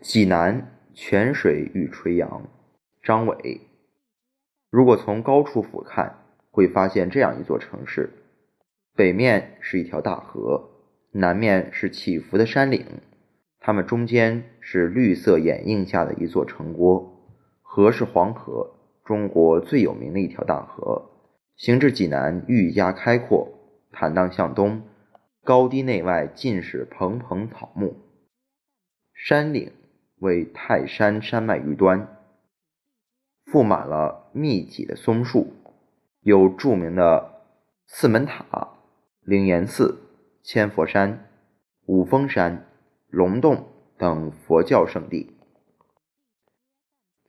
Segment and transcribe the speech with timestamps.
[0.00, 2.48] 济南泉水与垂杨，
[3.02, 3.60] 张伟。
[4.70, 6.12] 如果从高处俯瞰，
[6.50, 8.10] 会发现这样一座城市：
[8.94, 10.70] 北面是一条大河，
[11.12, 12.84] 南面是起伏的山岭，
[13.58, 17.12] 它们中间是绿色掩映下的一座城郭。
[17.62, 18.74] 河是黄河，
[19.04, 21.10] 中国最有名的一条大河，
[21.56, 23.48] 行至济南愈加开阔，
[23.90, 24.82] 坦荡向东，
[25.42, 27.96] 高低内外尽是蓬蓬草木，
[29.12, 29.72] 山岭。
[30.18, 32.16] 为泰山山脉余端，
[33.44, 35.52] 覆满了密集的松树，
[36.20, 37.42] 有著名的
[37.86, 38.68] 四门塔、
[39.20, 39.98] 灵岩寺、
[40.42, 41.28] 千佛山、
[41.84, 42.66] 五峰山、
[43.08, 45.32] 龙洞等佛教圣地。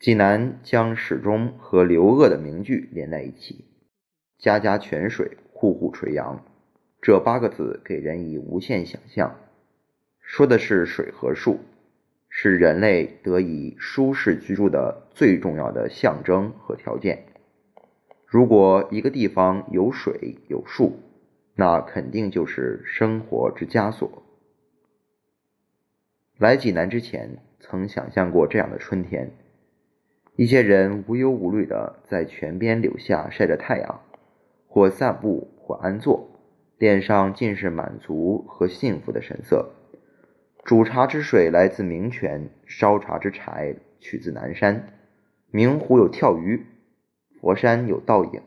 [0.00, 3.64] 济南将始终和刘鄂的名句连在一起
[4.36, 6.44] ：“家家泉水，户户垂杨。”
[7.00, 9.36] 这八个字给人以无限想象，
[10.20, 11.60] 说的是水和树。
[12.34, 17.26] 是人类得以舒适居住的最重要的象征和条件。
[18.26, 20.98] 如果一个地方有水有树，
[21.54, 24.22] 那肯定就是生活之枷锁。
[26.38, 29.32] 来济南之前，曾想象过这样的春天：
[30.34, 34.00] 一些人无忧无虑地在泉边柳下晒着太阳，
[34.66, 36.30] 或散步，或安坐，
[36.78, 39.70] 脸上尽是满足和幸福的神色。
[40.64, 44.92] 煮茶之水来自明泉，烧茶之柴取自南山。
[45.50, 46.64] 明湖有跳鱼，
[47.40, 48.40] 佛山有倒影，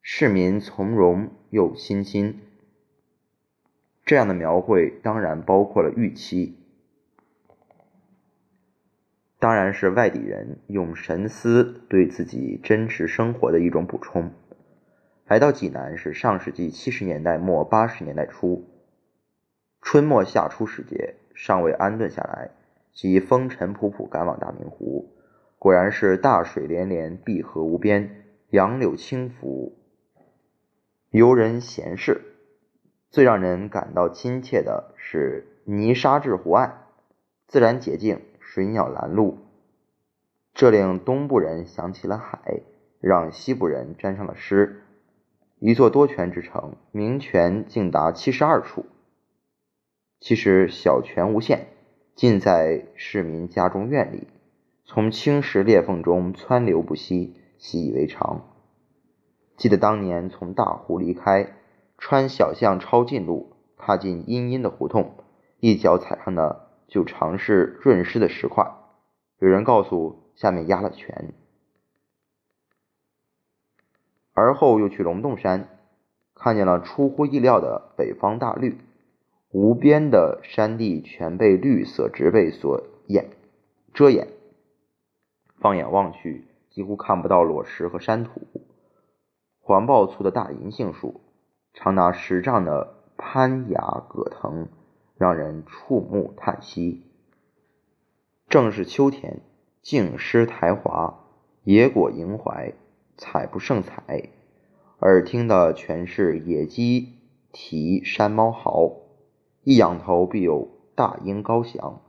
[0.00, 2.40] 市民从容又欣欣。
[4.04, 6.56] 这样的描绘当然包括了预期，
[9.40, 14.30] 当然是外地人用神思对自己真实生活的一种补充。
[15.26, 18.70] 来到济南是上世纪七十年代末八十年代初。
[19.84, 22.50] 春末夏初时节，尚未安顿下来，
[22.94, 25.12] 即风尘仆仆赶往大明湖。
[25.58, 29.76] 果然是大水连连，碧河无边，杨柳轻拂，
[31.10, 32.22] 游人闲适。
[33.10, 36.86] 最让人感到亲切的是泥沙质湖岸，
[37.46, 39.36] 自然洁净，水鸟拦路，
[40.54, 42.62] 这令东部人想起了海，
[43.00, 44.82] 让西部人沾上了湿。
[45.58, 48.86] 一座多泉之城，名泉竟达七十二处。
[50.24, 51.66] 其实小泉无限，
[52.14, 54.26] 尽在市民家中院里，
[54.86, 58.40] 从青石裂缝中窜流不息，习以为常。
[59.58, 61.52] 记得当年从大湖离开，
[61.98, 65.12] 穿小巷抄近路，踏进阴阴的胡同，
[65.60, 68.66] 一脚踩上的就尝试润湿的石块。
[69.40, 71.34] 有人告诉下面压了泉，
[74.32, 75.68] 而后又去龙洞山，
[76.34, 78.78] 看见了出乎意料的北方大绿。
[79.54, 83.30] 无边的山地全被绿色植被所掩
[83.92, 84.26] 遮掩，
[85.60, 88.48] 放眼望去，几乎看不到裸石和山土。
[89.60, 91.20] 环抱粗的大银杏树，
[91.72, 94.66] 长达十丈的攀崖葛藤，
[95.16, 97.04] 让人触目叹息。
[98.48, 99.40] 正是秋天，
[99.80, 101.20] 静湿苔滑，
[101.62, 102.74] 野果萦怀，
[103.16, 104.30] 采不胜采，
[104.98, 107.12] 耳听的全是野鸡
[107.52, 109.03] 啼，山猫嚎。
[109.64, 112.00] 一仰头，必有大鹰高翔。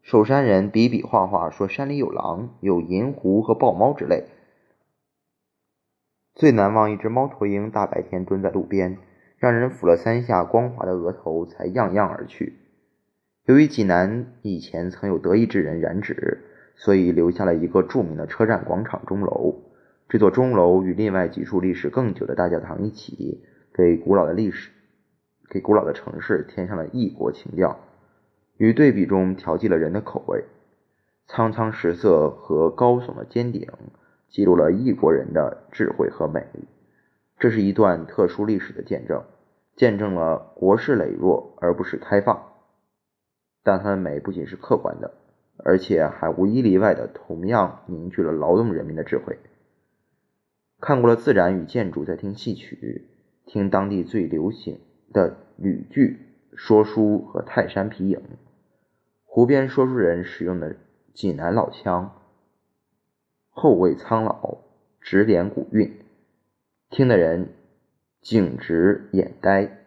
[0.00, 4.24] 守山人比比划划，说山里有狼、有银狐和豹猫之类。
[6.34, 8.96] 最难忘一只猫头鹰，大白天蹲在路边，
[9.36, 12.58] 让人抚了三下光滑的额头，才怏怏而去。
[13.44, 16.44] 由于济南以前曾有德意志人染指，
[16.76, 19.62] 所以留下了一个著名的车站广场钟楼。
[20.08, 24.70] 这座钟楼与另外几处历史更久的大教堂一起，给古老的历史。
[25.52, 27.78] 给古老的城市添上了异国情调，
[28.56, 30.46] 与对比中调剂了人的口味。
[31.26, 33.68] 苍苍石色和高耸的尖顶，
[34.30, 36.46] 记录了异国人的智慧和美。
[37.38, 39.24] 这是一段特殊历史的见证，
[39.76, 42.54] 见证了国势羸弱而不是开放。
[43.62, 45.12] 但它的美不仅是客观的，
[45.58, 49.38] 而且还无一例外的同样凝聚了劳动人民的智慧。
[50.80, 53.06] 看过了自然与建筑，在听戏曲，
[53.44, 54.80] 听当地最流行。
[55.12, 56.18] 的吕剧
[56.54, 58.20] 说书和泰山皮影，
[59.24, 60.76] 湖边说书人使用的
[61.14, 62.20] 济南老腔，
[63.50, 64.58] 后味苍老，
[65.00, 65.98] 指点古韵，
[66.90, 67.48] 听的人
[68.20, 69.78] 颈直眼呆。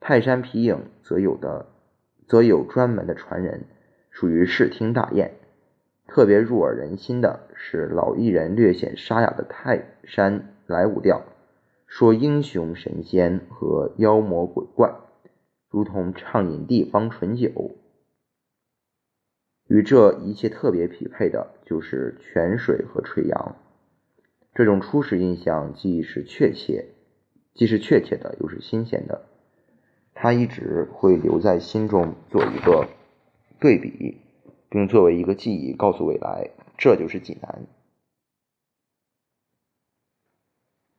[0.00, 1.66] 泰山皮影则有的
[2.26, 3.64] 则有专门的传人，
[4.10, 5.32] 属于视听大宴。
[6.06, 11.22] 特别入耳人心的是老艺人略显沙哑的泰山来舞调。
[11.90, 14.94] 说英雄神仙和妖魔鬼怪，
[15.68, 17.72] 如同畅饮地方醇酒。
[19.66, 23.56] 与这一切特别匹配的就是泉水和垂杨。
[24.54, 26.86] 这种初始印象既是确切，
[27.54, 29.26] 既是确切的，又是新鲜的。
[30.14, 32.88] 它一直会留在心中，做一个
[33.58, 34.18] 对比，
[34.68, 37.66] 并作为一个记忆，告诉未来，这就是济南。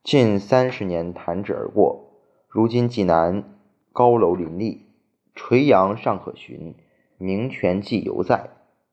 [0.02, 2.10] 近三十年弹指而过，
[2.48, 3.56] 如今济南
[3.92, 4.84] 高楼林立，
[5.32, 6.74] 垂杨尚可寻，
[7.18, 8.50] 名泉既犹在，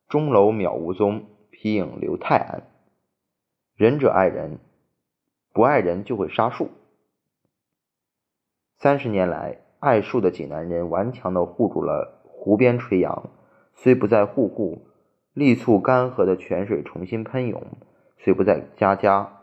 [0.08, 2.62] 钟楼渺无踪，皮影流太安。
[3.76, 4.60] 仁者爱人，
[5.52, 6.70] 不爱人就会杀树。
[8.78, 13.32] 三十年来，爱树的济南人顽强地护住了湖边垂杨，
[13.74, 14.86] 虽不再护护，
[15.34, 17.64] 力促干涸的泉水重新喷涌，
[18.20, 19.38] 虽不再家家。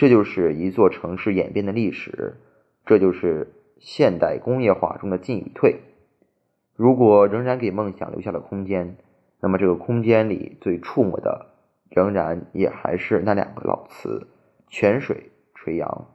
[0.00, 2.38] 这就是一座城市演变的历史，
[2.86, 5.82] 这就是现代工业化中的进与退。
[6.74, 8.96] 如果仍然给梦想留下了空间，
[9.42, 11.48] 那么这个空间里最触摸的。
[11.90, 14.26] 仍然也还是那两个老词：
[14.68, 16.06] 泉水、垂杨。